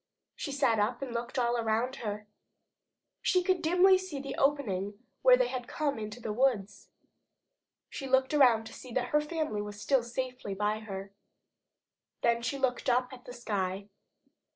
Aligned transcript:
She 0.35 0.51
sat 0.51 0.79
up 0.79 1.03
and 1.03 1.13
looked 1.13 1.37
all 1.37 1.57
around 1.57 1.97
her. 1.97 2.25
She 3.21 3.43
could 3.43 3.57
see 3.57 3.61
dimly 3.61 3.97
the 3.97 4.35
opening 4.35 4.97
where 5.21 5.37
they 5.37 5.45
had 5.49 5.67
come 5.67 5.99
into 5.99 6.19
the 6.19 6.33
woods. 6.33 6.89
She 7.87 8.07
looked 8.07 8.33
around 8.33 8.65
to 8.65 8.73
see 8.73 8.91
that 8.93 9.09
her 9.09 9.21
family 9.21 9.61
was 9.61 9.79
still 9.79 10.01
safely 10.01 10.55
by 10.55 10.79
her. 10.79 11.11
Then 12.23 12.41
she 12.41 12.57
looked 12.57 12.89
up 12.89 13.13
at 13.13 13.25
the 13.25 13.33
sky. 13.33 13.89